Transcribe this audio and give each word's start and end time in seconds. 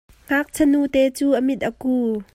Ngakchia 0.27 0.63
nute 0.71 1.01
cu 1.17 1.25
amit 1.39 1.59
a 1.69 1.71
ku. 1.81 1.93